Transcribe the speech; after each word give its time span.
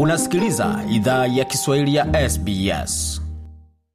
Unasikiliza 0.00 0.84
idhaa 0.90 1.26
ya 1.26 1.44
Kiswahili 1.44 1.94
ya 1.94 2.30
SBS. 2.30 3.22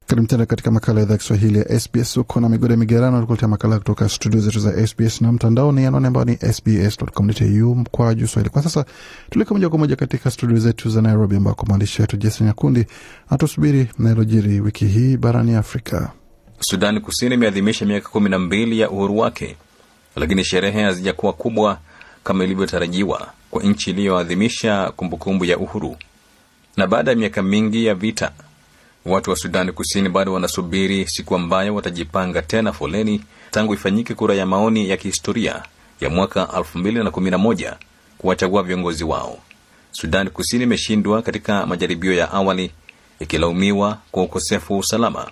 Karibu 0.08 0.28
tena 0.28 0.46
katika 0.46 0.72
makala 0.72 1.00
ya 1.00 1.06
idhaa 1.06 1.18
Kiswahili 1.18 1.60
ya 1.60 1.80
SBS. 1.80 2.18
Uko 2.18 2.40
na 2.40 2.50
migode 2.50 2.76
migerano 2.76 3.18
alikuletea 3.18 3.48
makala 3.48 3.78
kutoka 3.78 4.10
studio 4.10 4.40
zetu 4.42 4.60
za 4.60 4.88
SBS 4.88 5.22
na 5.22 5.32
mtandaoni 5.32 5.86
anwani 5.86 6.08
ambao 6.08 6.26
ni 6.26 6.38
sbs.com.au 6.38 7.84
kwa 7.92 8.16
juu 8.16 8.28
swahili. 8.28 8.50
Kwa 8.50 8.64
sasa 8.64 8.86
tulika 9.30 9.54
moja 9.54 9.70
kwa 9.70 9.80
moja 9.80 9.96
katika 9.96 10.32
studio 10.32 10.58
zetu 10.58 10.90
za 10.90 11.02
Nairobi, 11.02 11.36
ambako 11.36 11.66
mwandishi 11.66 12.02
wetu 12.02 12.18
Jason 12.18 12.48
Nyakundi 12.48 12.86
atusubiri 13.30 13.88
nalojiri 14.00 14.62
wiki 14.62 14.86
hii 14.86 15.18
barani 15.18 15.56
Afrika. 15.56 16.12
Sudani 16.60 17.00
Kusini 17.00 17.36
imeadhimisha 17.36 17.86
miaka 17.86 18.10
kumi 18.10 18.30
na 18.30 18.40
mbili 18.40 18.80
ya 18.80 18.90
uhuru 18.90 19.18
wake, 19.18 19.56
lakini 20.16 20.44
sherehe 20.44 20.84
hazijakuwa 20.84 21.34
kubwa 21.34 21.78
kama 22.24 22.44
ilivyotarajiwa 22.44 23.28
kwa 23.52 23.64
nchi 23.64 23.90
iliyoadhimisha 23.90 24.92
kumbukumbu 24.96 25.46
ya 25.46 25.58
uhuru. 25.58 25.96
Na 26.78 26.88
baada 26.88 27.12
ya 27.12 27.18
miaka 27.18 27.42
mingi 27.44 27.86
ya 27.86 27.96
vita, 27.96 28.32
watu 29.06 29.30
wa 29.30 29.36
Sudani 29.36 29.72
Kusini 29.72 30.10
bado 30.10 30.34
wanasubiri 30.34 31.08
siku 31.08 31.36
ambayo 31.36 31.76
watajipanga 31.76 32.42
tena 32.42 32.74
foleni 32.74 33.22
tangu 33.52 33.74
ifanyike 33.74 34.14
kura 34.14 34.36
ya 34.36 34.46
maoni 34.46 34.90
ya 34.90 34.98
kihistoria 34.98 35.64
ya 36.02 36.10
mwaka 36.10 36.44
2011 36.44 37.76
kuwachagua 38.18 38.64
viongozi 38.64 39.04
wao. 39.04 39.38
Sudani 39.92 40.30
Kusini 40.30 40.64
imeshindwa 40.64 41.22
katika 41.22 41.66
majaribio 41.66 42.14
ya 42.14 42.32
awali, 42.32 42.72
ikilaumiwa 43.20 43.98
kwa 44.12 44.24
ukosefu 44.24 44.74
wa 44.74 44.80
usalama, 44.80 45.32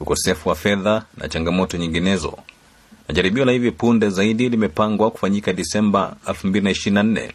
ukosefu 0.00 0.48
wa 0.48 0.54
fedha 0.54 1.02
na 1.16 1.28
changamoto 1.28 1.76
nyinginezo 1.76 2.38
jaribio 3.12 3.44
la 3.44 3.52
hivi 3.52 3.70
punde 3.70 4.10
zaidi 4.10 4.48
limepangwa 4.48 5.10
kufanyika 5.10 5.52
Disemba 5.52 6.16
2024, 6.26 7.30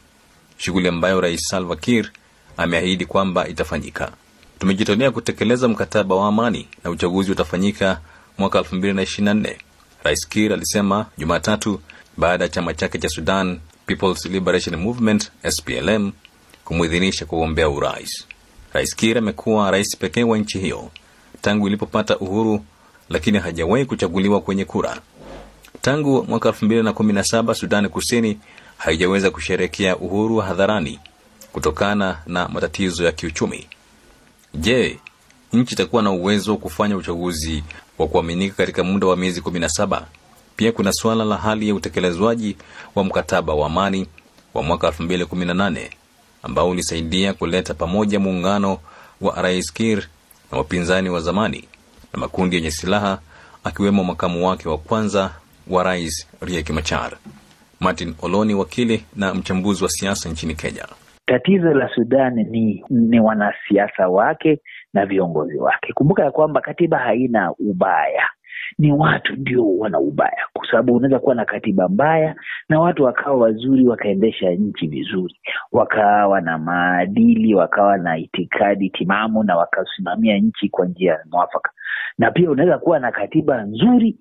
shughuli 0.58 0.88
ambayo 0.88 1.22
Rais 1.22 1.42
Salva 1.48 1.76
Kiir 1.76 2.12
ameahidi 2.58 3.06
kwamba 3.06 3.48
itafanyika. 3.48 4.12
Tumejitolea 4.60 5.12
kutekeleza 5.12 5.68
mkataba 5.68 6.16
wa 6.16 6.28
amani 6.28 6.68
na 6.84 6.90
uchaguzi 6.90 7.32
utafanyika 7.32 8.00
mwaka 8.38 8.60
2024, 8.60 9.56
Rais 10.04 10.28
Kiir 10.28 10.54
alisema 10.54 11.06
Jumatatu 11.18 11.80
baada 12.18 12.44
ya 12.44 12.50
chama 12.50 12.74
chake 12.74 12.98
cha 13.00 13.10
Sudan 13.10 13.60
People's 13.86 14.26
Liberation 14.26 14.76
Movement 14.76 15.32
SPLM 15.50 16.12
kumwidhinisha 16.66 17.26
kugombea 17.26 17.70
urais. 17.70 18.28
Rais 18.74 18.96
Kiir 18.96 19.18
amekuwa 19.18 19.72
rais 19.72 19.98
pekee 19.98 20.24
wa 20.24 20.38
nchi 20.38 20.60
hiyo 20.60 20.92
tangu 21.42 21.68
ilipopata 21.68 22.18
uhuru, 22.18 22.66
lakini 23.10 23.38
hajawahi 23.40 23.86
kuchaguliwa 23.86 24.42
kwenye 24.42 24.66
kura. 24.66 25.02
Tangu 25.82 26.24
mwaka 26.30 26.50
2017 26.50 27.54
Sudani 27.54 27.90
Kusini 27.90 28.40
haijaweza 28.78 29.32
kusherekea 29.32 29.98
uhuru 29.98 30.38
hadharani 30.38 31.00
kutokana 31.54 32.18
na 32.28 32.48
matatizo 32.48 33.06
ya 33.06 33.12
kiuchumi. 33.12 33.68
Je, 34.54 35.00
nchi 35.54 35.74
itakuwa 35.74 36.04
na 36.04 36.12
uwezo 36.12 36.52
wa 36.52 36.58
kufanya 36.58 36.98
uchaguzi 36.98 37.64
wa 37.98 38.08
kuaminika 38.08 38.56
katika 38.56 38.84
muda 38.84 39.08
wa 39.08 39.18
miezi 39.18 39.42
17? 39.42 40.02
Pia 40.56 40.72
kuna 40.72 40.94
suala 40.94 41.24
la 41.26 41.38
hali 41.38 41.68
ya 41.70 41.76
utekelezwaji 41.76 42.58
wa 42.96 43.04
mkataba 43.04 43.54
wa 43.54 43.66
amani 43.68 44.08
wa 44.54 44.64
mwaka 44.64 44.88
2018 44.88 45.90
ambao 46.44 46.70
ulisaidia 46.70 47.34
kuleta 47.34 47.74
pamoja 47.74 48.20
muungano 48.20 48.78
wa 49.22 49.42
Rais 49.42 49.74
Kiir 49.74 50.08
na 50.52 50.58
wapinzani 50.58 51.10
wa 51.10 51.20
zamani 51.20 51.64
na 52.14 52.20
makundi 52.20 52.56
yenye 52.56 52.72
silaha 52.72 53.20
akiwemo 53.64 54.04
makamu 54.04 54.48
wake 54.48 54.70
wa 54.70 54.78
kwanza 54.78 55.32
wa 55.70 55.84
rais 55.84 56.28
Riek 56.42 56.70
Machar. 56.70 57.12
Martin 57.80 58.16
Oloni, 58.22 58.54
wakili 58.54 59.06
na 59.16 59.34
mchambuzi 59.34 59.84
wa 59.84 59.90
siasa 59.90 60.30
nchini 60.30 60.56
Kenya. 60.56 60.86
Tatizo 61.26 61.74
la 61.74 61.90
Sudan 61.96 62.34
ni, 62.50 62.84
ni 62.90 63.20
wanasiasa 63.20 64.08
wake 64.10 64.60
na 64.94 65.06
viongozi 65.06 65.58
wake. 65.58 65.94
Kumbuka 65.94 66.24
ya 66.24 66.32
kwamba 66.32 66.62
katiba 66.62 66.98
haina 66.98 67.52
ubaya, 67.60 68.30
ni 68.80 68.92
watu 68.92 69.34
ndio 69.36 69.78
wana 69.78 70.00
ubaya, 70.00 70.48
kwa 70.54 70.68
sababu 70.72 70.96
unaweza 70.96 71.20
kuwa 71.20 71.36
na 71.36 71.46
katiba 71.46 71.88
mbaya 71.90 72.36
na 72.70 72.80
watu 72.80 73.04
wakawa 73.04 73.38
wazuri, 73.38 73.88
wakaendesha 73.88 74.52
nchi 74.52 74.88
vizuri, 74.88 75.36
wakawa 75.72 76.42
na 76.42 76.58
maadili, 76.58 77.56
wakawa 77.56 77.98
na 77.98 78.18
itikadi 78.18 78.90
timamu 78.90 79.44
na 79.44 79.56
wakasimamia 79.58 80.38
nchi 80.38 80.70
kwa 80.70 80.86
njia 80.86 81.20
mwafaka. 81.32 81.72
Na 82.18 82.32
pia 82.32 82.52
unaweza 82.52 82.78
kuwa 82.78 83.00
na 83.00 83.12
katiba 83.12 83.64
nzuri 83.64 84.18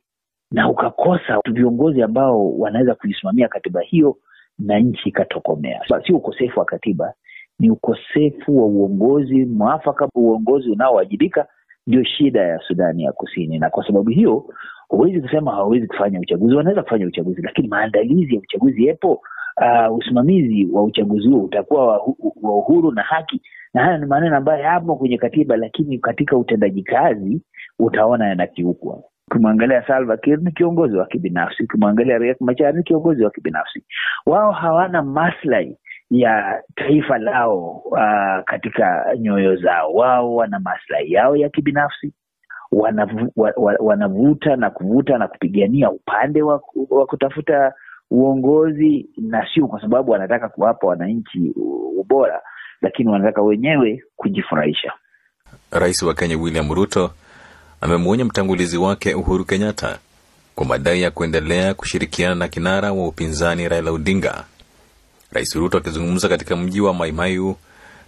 na 0.53 0.69
ukakosa 0.71 1.41
viongozi 1.53 2.03
ambao 2.03 2.59
wanaweza 2.59 2.95
kuisimamia 2.95 3.49
katiba 3.49 3.81
hiyo 3.81 4.17
na 4.59 4.79
nchi 4.79 5.09
ikatokomea. 5.09 5.81
Sio 6.07 6.17
ukosefu 6.17 6.59
wa 6.61 6.65
katiba, 6.65 7.13
ni 7.59 7.71
ukosefu 7.71 8.59
wa 8.59 8.67
uongozi 8.67 9.45
mwafaka, 9.45 10.09
uongozi 10.15 10.71
unaowajibika 10.71 11.47
ndio 11.87 12.05
shida 12.05 12.41
ya 12.41 12.59
Sudani 12.59 13.03
ya 13.03 13.13
Kusini. 13.13 13.59
Na 13.59 13.71
kwa 13.71 13.87
sababu 13.87 14.11
hiyo 14.11 14.45
huwezi 14.89 15.21
kusema 15.21 15.51
hawawezi 15.51 15.87
kufanya 15.87 16.21
uchaguzi. 16.21 16.55
Wanaweza 16.55 16.83
kufanya 16.83 17.07
uchaguzi, 17.07 17.43
lakini 17.43 17.69
maandalizi 17.69 18.35
ya 18.35 18.41
uchaguzi 18.41 18.85
yepo. 18.85 19.21
Uh, 19.57 19.97
usimamizi 19.99 20.67
wa 20.73 20.83
uchaguzi 20.85 21.29
huo 21.29 21.45
utakuwa 21.45 21.87
wa, 21.87 21.99
wa 22.43 22.57
uhuru 22.57 22.93
na 22.93 23.03
haki, 23.03 23.41
na 23.75 23.85
haya 23.85 23.99
ni 23.99 24.07
maneno 24.07 24.37
ambayo 24.37 24.63
yapo 24.65 24.97
kwenye 24.97 25.19
katiba, 25.19 25.57
lakini 25.57 25.99
katika 25.99 26.37
utendaji 26.37 26.83
kazi 26.83 27.41
utaona 27.79 28.29
yanakiukwa. 28.29 29.03
Ukimwangalia 29.33 29.87
Salva 29.87 30.17
Kiir 30.17 30.39
ni 30.43 30.53
kiongozi 30.53 30.97
wa 30.97 31.07
kibinafsi, 31.07 31.63
ukimwangalia 31.65 32.19
Riek 32.19 32.41
Machar 32.41 32.75
ni 32.75 32.83
kiongozi 32.83 33.25
wa 33.25 33.31
kibinafsi. 33.31 33.85
Wao 34.27 34.53
hawana 34.53 35.03
maslahi 35.03 35.77
ya 36.11 36.63
taifa 36.77 37.19
lao 37.19 37.83
uh, 37.85 38.45
katika 38.47 39.05
nyoyo 39.19 39.57
zao. 39.57 39.93
Wao 39.95 40.35
wana 40.35 40.61
maslahi 40.61 41.13
yao 41.13 41.37
ya 41.37 41.49
kibinafsi, 41.49 42.13
wanavu, 42.73 43.33
wa, 43.37 43.53
wa, 43.57 43.77
wanavuta 43.81 44.57
na 44.57 44.71
kuvuta 44.71 45.19
na 45.19 45.29
kupigania 45.29 45.91
upande 45.91 46.43
wa, 46.43 46.63
wa 46.91 47.07
kutafuta 47.07 47.73
uongozi, 48.11 49.07
na 49.17 49.47
sio 49.55 49.67
kwa 49.67 49.81
sababu 49.81 50.11
wanataka 50.13 50.49
kuwapa 50.49 50.87
wananchi 50.87 51.53
ubora, 51.99 52.41
lakini 52.83 53.11
wanataka 53.11 53.43
wenyewe 53.43 54.03
kujifurahisha. 54.17 54.93
Rais 55.71 56.03
wa 56.03 56.15
Kenya 56.15 56.39
William 56.39 56.73
Ruto 56.75 57.11
amemwonya 57.83 58.25
mtangulizi 58.25 58.77
wake 58.79 59.15
Uhuru 59.15 59.45
Kenyatta 59.45 59.99
kwa 60.55 60.67
madai 60.67 61.03
ya 61.03 61.11
kuendelea 61.11 61.75
kushirikiana 61.75 62.35
na 62.35 62.49
kinara 62.49 62.93
wa 62.93 63.07
upinzani 63.09 63.69
Raila 63.69 63.91
Odinga. 63.91 64.45
Rais 65.33 65.55
Ruto 65.55 65.79
akizungumza 65.79 66.29
katika 66.29 66.57
mji 66.57 66.81
wa 66.81 66.95
Maimayu, 66.95 67.57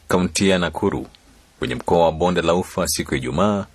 kaunti 0.09 0.49
ya 0.49 0.59
Nakuru, 0.59 1.07
kwenye 1.59 1.75
mkoa 1.75 2.05
wa 2.05 2.13
Bonde 2.13 2.43
la 2.43 2.55
Ufa 2.55 2.89
siku 2.89 3.15
ya 3.15 3.19
Ijumaa, 3.19 3.67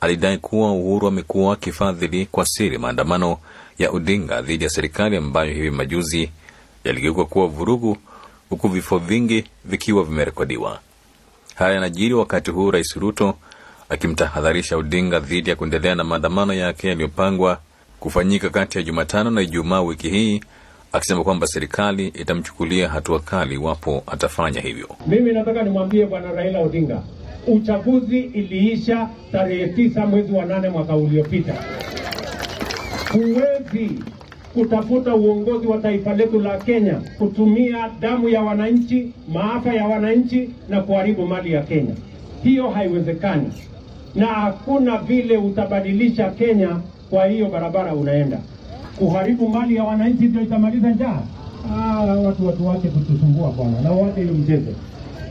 alidai 0.00 0.38
kuwa 0.38 0.72
Uhuru 0.72 1.08
amekuwa 1.08 1.52
akifadhili 1.54 2.26
kwa 2.26 2.46
siri 2.46 2.78
maandamano 2.78 3.38
ya 3.78 3.90
Odinga 3.90 4.42
dhidi 4.42 4.64
ya 4.64 4.70
serikali 4.70 5.16
ambayo 5.16 5.52
hivi 5.54 5.70
majuzi 5.70 6.30
yaligeuka 6.84 7.24
kuwa 7.24 7.46
vurugu, 7.46 7.96
huku 8.50 8.68
vifo 8.68 8.98
vingi 8.98 9.44
vikiwa 9.64 10.04
vimerekodiwa. 10.04 10.80
Haya 11.54 11.74
yanajiri 11.74 12.14
wakati 12.14 12.50
huu 12.50 12.70
Rais 12.70 12.96
Ruto 12.96 13.34
akimtahadharisha 13.88 14.76
Odinga 14.76 15.20
dhidi 15.20 15.50
ya 15.50 15.56
kuendelea 15.56 15.94
na 15.94 16.04
maandamano 16.04 16.52
yake 16.54 16.88
yaliyopangwa 16.88 17.58
kufanyika 18.00 18.50
kati 18.50 18.78
ya 18.78 18.84
Jumatano 18.84 19.30
na 19.30 19.40
Ijumaa 19.42 19.80
wiki 19.80 20.08
hii, 20.08 20.40
akisema 20.92 21.24
kwamba 21.24 21.46
serikali 21.46 22.06
itamchukulia 22.08 22.88
hatua 22.88 23.20
kali 23.20 23.54
iwapo 23.54 24.02
atafanya 24.06 24.60
hivyo. 24.60 24.88
Mimi 25.06 25.32
nataka 25.32 25.62
nimwambie 25.62 26.06
Bwana 26.06 26.32
Raila 26.32 26.60
Odinga, 26.60 27.02
uchaguzi 27.46 28.18
iliisha 28.20 29.08
tarehe 29.32 29.68
tisa 29.68 30.06
mwezi 30.06 30.32
wa 30.32 30.44
nane 30.44 30.68
mwaka 30.68 30.96
uliopita. 30.96 31.54
Huwezi 33.12 33.90
kutafuta 34.54 35.14
uongozi 35.14 35.66
wa 35.66 35.78
taifa 35.78 36.14
letu 36.14 36.40
la 36.40 36.58
Kenya 36.58 36.94
kutumia 37.18 37.90
damu 38.00 38.28
ya 38.28 38.42
wananchi, 38.42 39.12
maafa 39.32 39.74
ya 39.74 39.86
wananchi 39.86 40.50
na 40.68 40.80
kuharibu 40.82 41.26
mali 41.26 41.52
ya 41.52 41.62
Kenya. 41.62 41.94
Hiyo 42.42 42.70
haiwezekani 42.70 43.52
na 44.16 44.26
hakuna 44.26 44.98
vile 44.98 45.36
utabadilisha 45.36 46.30
Kenya. 46.30 46.80
Kwa 47.10 47.26
hiyo 47.26 47.48
barabara 47.48 47.94
unaenda 47.94 48.38
kuharibu 48.98 49.48
mali 49.48 49.76
ya 49.76 49.84
wananchi 49.84 50.24
ndio 50.24 50.42
itamaliza 50.42 50.90
njaa? 50.90 51.20
Ah, 51.76 52.00
watu 52.04 52.46
watu 52.46 52.66
wake 52.66 52.88
kutusumbua 52.88 53.50
bwana, 53.50 53.80
na 53.80 53.90
wote 53.92 54.20
hiyo 54.22 54.34
mchezo. 54.34 54.70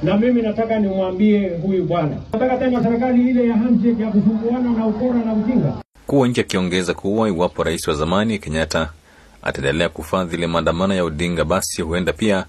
Na 0.04 0.18
mimi 0.18 0.42
nataka 0.42 0.80
nimwambie 0.80 1.50
huyu 1.50 1.86
bwana, 1.86 2.18
nataka 2.34 2.58
tena 2.58 2.84
serikali 2.84 3.30
ile 3.30 3.48
ya 3.48 3.58
handshake 3.58 4.04
ya 4.04 4.12
kusumbuana 4.12 4.70
na 4.72 4.86
ukora 4.88 5.20
na 5.26 5.34
ujinga. 5.34 5.74
Kuwa 6.08 6.28
nchi 6.28 6.42
akiongeza 6.42 6.94
kuwa 6.94 7.30
iwapo 7.30 7.64
rais 7.64 7.88
wa 7.88 7.94
zamani 7.94 8.40
Kenyatta 8.40 8.90
ataendelea 9.44 9.90
kufadhili 9.90 10.48
maandamano 10.48 10.94
ya 10.94 11.04
Odinga, 11.04 11.46
basi 11.46 11.82
huenda 11.82 12.14
pia 12.14 12.46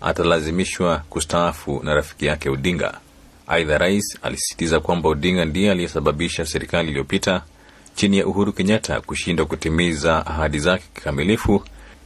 atalazimishwa 0.00 1.02
kustaafu 1.10 1.80
na 1.84 1.94
rafiki 1.94 2.26
yake 2.26 2.48
Odinga. 2.50 2.94
Aidha, 3.46 3.78
rais 3.78 4.18
alisisitiza 4.22 4.80
kwamba 4.80 5.08
Odinga 5.08 5.44
ndiye 5.44 5.70
aliyesababisha 5.70 6.46
serikali 6.46 6.88
iliyopita 6.88 7.42
chini 7.94 8.18
ya 8.18 8.26
Uhuru 8.26 8.52
Kenyatta 8.52 9.00
kushindwa 9.00 9.46
kutimiza 9.46 10.26
ahadi 10.26 10.58
zake 10.58 10.84
kikamilifu, 10.94 11.62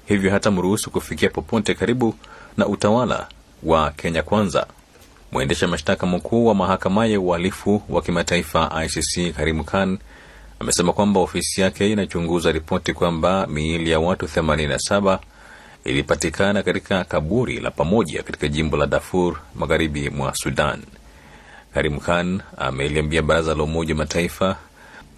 hivyo 0.07 0.31
hata 0.31 0.51
mruhusu 0.51 0.91
kufikia 0.91 1.31
popote 1.31 1.75
karibu 1.75 2.15
na 2.57 2.67
utawala 2.67 3.29
wa 3.63 3.91
Kenya 3.91 4.23
Kwanza. 4.23 4.67
Mwendesha 5.33 5.69
mashtaka 5.69 6.07
mkuu 6.07 6.47
wa 6.47 6.55
mahakama 6.55 7.07
ya 7.07 7.21
uhalifu 7.21 7.83
wa 7.89 8.03
kimataifa 8.03 8.85
ICC 8.85 9.37
Karim 9.37 9.65
Khan 9.65 9.99
amesema 10.61 10.93
kwamba 10.93 11.21
ofisi 11.21 11.61
yake 11.61 11.93
inachunguza 11.93 12.53
ripoti 12.53 12.93
kwamba 12.93 13.47
miili 13.47 13.91
ya 13.91 14.01
watu 14.01 14.27
87 14.27 15.19
ilipatikana 15.85 16.63
katika 16.63 17.05
kaburi 17.05 17.61
la 17.61 17.71
pamoja 17.71 18.23
katika 18.23 18.49
jimbo 18.49 18.77
la 18.77 18.87
Darfur 18.87 19.41
magharibi 19.55 20.11
mwa 20.11 20.35
Sudan. 20.35 20.83
Karim 21.75 21.99
Khan 22.01 22.43
ameliambia 22.57 23.23
baraza 23.23 23.55
la 23.55 23.63
Umoja 23.63 23.95
Mataifa 23.95 24.57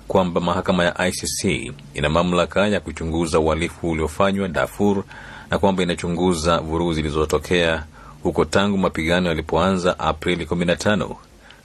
kwamba 0.09 0.41
mahakama 0.41 0.85
ya 0.85 1.07
ICC 1.09 1.73
ina 1.95 2.09
mamlaka 2.09 2.69
ya 2.69 2.81
kuchunguza 2.81 3.41
uhalifu 3.41 3.91
uliofanywa 3.91 4.49
Darfur 4.49 5.03
na 5.51 5.59
kwamba 5.59 5.83
inachunguza 5.83 6.59
vurugu 6.59 6.93
zilizotokea 6.95 7.85
huko 8.23 8.45
tangu 8.45 8.79
mapigano 8.79 9.29
yalipoanza 9.29 9.99
Aprili 9.99 10.45
15 10.45 11.15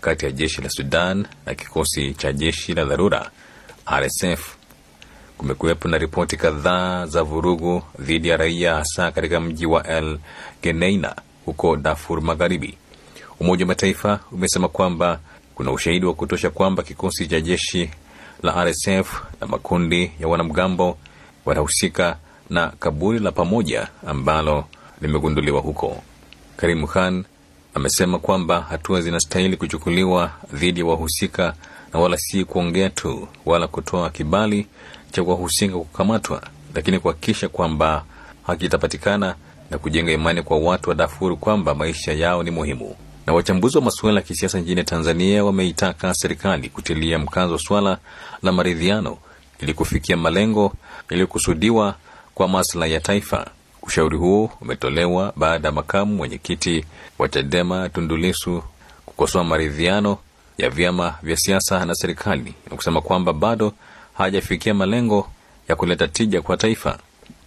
kati 0.01 0.25
ya 0.25 0.31
jeshi 0.31 0.61
la 0.61 0.69
Sudan 0.69 1.25
na 1.45 1.55
kikosi 1.55 2.13
cha 2.13 2.33
jeshi 2.33 2.73
la 2.73 2.85
dharura 2.85 3.31
RSF. 3.99 4.55
Kumekuwepo 5.37 5.87
na 5.87 5.97
ripoti 5.97 6.37
kadhaa 6.37 7.05
za 7.05 7.23
vurugu 7.23 7.83
dhidi 7.99 8.27
ya 8.27 8.37
raia 8.37 8.75
hasa 8.75 9.11
katika 9.11 9.39
mji 9.39 9.65
wa 9.65 9.87
El 9.87 10.17
Geneina 10.63 11.15
huko 11.45 11.75
Darfur 11.77 12.21
Magharibi. 12.21 12.77
Umoja 13.39 13.65
wa 13.65 13.67
Mataifa 13.67 14.19
umesema 14.31 14.67
kwamba 14.67 15.19
kuna 15.55 15.71
ushahidi 15.71 16.05
wa 16.05 16.13
kutosha 16.13 16.49
kwamba 16.49 16.83
kikosi 16.83 17.27
cha 17.27 17.41
jeshi 17.41 17.89
la 18.43 18.65
RSF 18.65 19.21
na 19.41 19.47
makundi 19.47 20.11
ya 20.19 20.27
wanamgambo 20.27 20.97
wanahusika 21.45 22.17
na 22.49 22.67
kaburi 22.67 23.19
la 23.19 23.31
pamoja 23.31 23.87
ambalo 24.07 24.65
limegunduliwa 25.01 25.61
huko. 25.61 26.01
Karim 26.57 26.87
Khan 26.87 27.23
amesema 27.73 28.19
kwamba 28.19 28.61
hatua 28.61 29.01
zinastahili 29.01 29.57
kuchukuliwa 29.57 30.31
dhidi 30.53 30.79
ya 30.79 30.85
wahusika 30.85 31.53
na 31.93 31.99
wala 31.99 32.17
si 32.17 32.45
kuongea 32.45 32.89
tu 32.89 33.27
wala 33.45 33.67
kutoa 33.67 34.09
kibali 34.09 34.67
cha 35.11 35.23
wahusika 35.23 35.77
kukamatwa, 35.77 36.41
lakini 36.75 36.99
kuhakikisha 36.99 37.49
kwamba 37.49 38.03
haki 38.47 38.65
itapatikana 38.65 39.35
na 39.71 39.77
kujenga 39.77 40.11
imani 40.11 40.41
kwa 40.43 40.57
watu 40.57 40.89
wa 40.89 40.95
Darfur 40.95 41.35
kwamba 41.37 41.75
maisha 41.75 42.13
yao 42.13 42.43
ni 42.43 42.51
muhimu. 42.51 42.95
Na 43.25 43.33
wachambuzi 43.33 43.77
wa 43.77 43.83
masuala 43.83 44.19
ya 44.19 44.25
kisiasa 44.25 44.59
nchini 44.59 44.83
Tanzania 44.83 45.45
wameitaka 45.45 46.13
serikali 46.13 46.69
kutilia 46.69 47.19
mkazo 47.19 47.57
swala 47.57 47.97
la 48.43 48.51
maridhiano 48.51 49.17
ili 49.59 49.73
kufikia 49.73 50.17
malengo 50.17 50.73
yaliyokusudiwa 51.09 51.95
kwa 52.35 52.47
maslahi 52.47 52.93
ya 52.93 52.99
taifa. 52.99 53.47
Ushauri 53.81 54.17
huo 54.17 54.49
umetolewa 54.61 55.33
baada 55.35 55.67
ya 55.67 55.71
makamu 55.71 56.15
mwenyekiti 56.15 56.85
wa 57.19 57.29
Chadema 57.29 57.89
Tundu 57.89 58.17
Lissu 58.17 58.63
kukosoa 59.05 59.43
maridhiano 59.43 60.17
ya 60.57 60.69
vyama 60.69 61.15
vya 61.23 61.37
siasa 61.37 61.85
na 61.85 61.95
serikali 61.95 62.53
na 62.69 62.75
kusema 62.75 63.01
kwamba 63.01 63.33
bado 63.33 63.73
hajafikia 64.13 64.73
malengo 64.73 65.29
ya 65.69 65.75
kuleta 65.75 66.07
tija 66.07 66.41
kwa 66.41 66.57
taifa. 66.57 66.99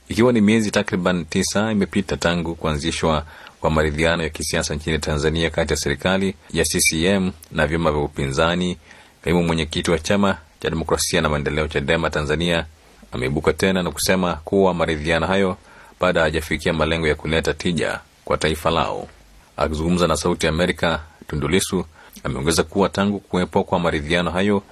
Ikiwa 0.08 0.32
ni 0.32 0.40
miezi 0.40 0.70
takriban 0.70 1.25
tisa 1.25 1.72
imepita 1.72 2.16
tangu 2.16 2.55
kuanzishwa 2.55 3.25
kwa 3.60 3.70
maridhiano 3.70 4.22
ya 4.22 4.28
kisiasa 4.28 4.75
nchini 4.75 4.99
Tanzania 4.99 5.50
kati 5.50 5.72
ya 5.72 5.76
serikali 5.76 6.34
ya 6.52 6.64
CCM 6.64 7.31
na 7.52 7.66
vyama 7.66 7.93
vya 7.93 8.00
upinzani, 8.00 8.78
kaimu 9.25 9.43
mwenyekiti 9.43 9.90
wa 9.90 9.99
chama 9.99 10.37
cha 10.60 10.70
demokrasia 10.70 11.20
na 11.20 11.28
maendeleo 11.28 11.69
Chadema 11.69 12.10
Tanzania 12.10 12.66
ameibuka 13.12 13.52
tena 13.52 13.82
na 13.82 13.90
kusema 13.90 14.34
kuwa 14.34 14.75
maridhiano 14.75 15.26
hayo 15.26 15.56
bado 16.00 16.20
hayajafikia 16.20 16.72
malengo 16.72 17.06
ya 17.08 17.14
kuleta 17.14 17.54
tija 17.54 18.00
kwa 18.25 18.37
taifa 18.37 18.70
lao. 18.70 19.08
Akizungumza 19.56 20.06
na 20.06 20.16
Sauti 20.16 20.46
Amerika, 20.46 21.00
Tundulisu 21.26 21.84
ameongeza 22.25 22.62
kuwa 22.62 22.88
tangu 22.88 23.20
kuwepo 23.20 23.64
kwa 23.64 23.78
maridhiano 23.78 24.31
hayo 24.31 24.62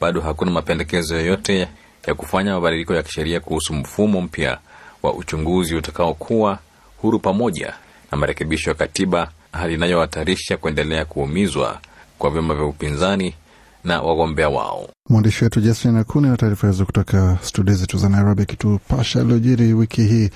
bado 0.00 0.20
hakuna 0.20 0.50
mapendekezo 0.50 1.14
yoyote 1.16 1.68
ya 2.06 2.14
kufanya 2.14 2.52
mabadiliko 2.54 2.94
ya 2.94 3.02
kisheria 3.02 3.40
kuhusu 3.40 3.74
mfumo 3.74 4.20
mpya 4.20 4.58
wa 5.04 5.14
uchunguzi 5.14 5.74
utakaokuwa 5.74 6.58
huru 6.96 7.18
pamoja 7.18 7.74
na 8.12 8.18
marekebisho 8.18 8.70
ya 8.70 8.74
katiba, 8.76 9.30
hali 9.52 9.74
inayohatarisha 9.74 10.56
kuendelea 10.56 11.04
kuumizwa 11.04 11.78
kwa 12.18 12.30
vyama 12.30 12.54
vya 12.54 12.64
upinzani 12.64 13.34
na 13.84 14.00
wagombea 14.02 14.48
wao. 14.48 14.88
Mwandishi 15.08 15.44
wetu 15.44 15.60
Jason 15.60 15.96
Akuni 15.96 16.28
na 16.28 16.36
taarifa 16.36 16.66
hizo 16.66 16.84
kutoka 16.86 17.38
studio 17.42 17.74
zetu 17.74 17.98
za 17.98 18.08
Nairobi, 18.08 18.42
akitupasha 18.42 19.20
aliyojiri 19.20 19.72
wiki 19.74 20.02
hii 20.02 20.30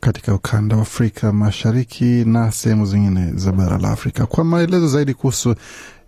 katika 0.00 0.34
ukanda 0.34 0.76
wa 0.76 0.82
Afrika 0.82 1.32
Mashariki 1.32 2.04
na 2.04 2.52
sehemu 2.52 2.86
zingine 2.86 3.32
za 3.34 3.52
bara 3.52 3.78
la 3.78 3.90
Afrika. 3.90 4.26
Kwa 4.26 4.44
maelezo 4.44 4.88
zaidi 4.88 5.14
kuhusu 5.14 5.54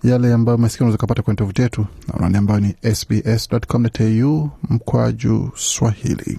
yale 0.04 0.32
ambayo 0.32 0.58
umesikia, 0.58 0.84
unaweza 0.84 0.98
kupata 0.98 1.22
kwenye 1.22 1.36
tovuti 1.36 1.62
yetu 1.62 1.86
anwani 2.14 2.36
ambayo 2.36 2.60
ni 2.60 2.94
sbs.com.au 2.94 4.50
mkwaju 4.70 5.50
Swahili. 5.56 6.38